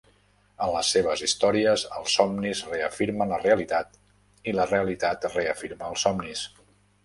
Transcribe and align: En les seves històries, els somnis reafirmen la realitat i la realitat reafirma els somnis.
En 0.67 0.71
les 0.75 0.87
seves 0.95 1.21
històries, 1.27 1.83
els 1.99 2.15
somnis 2.21 2.63
reafirmen 2.71 3.35
la 3.35 3.41
realitat 3.45 4.01
i 4.53 4.57
la 4.61 4.69
realitat 4.75 5.33
reafirma 5.39 5.93
els 5.95 6.11
somnis. 6.11 6.47